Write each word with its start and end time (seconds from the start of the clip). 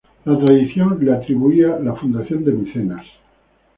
La 0.25 0.35
tradición 0.43 0.97
le 0.99 1.13
atribuía 1.13 1.77
la 1.77 1.93
fundación 1.95 2.43
de 2.43 2.53
Micenas. 2.53 3.05